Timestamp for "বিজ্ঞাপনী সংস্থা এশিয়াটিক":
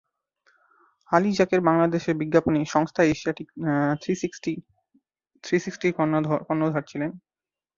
2.21-3.47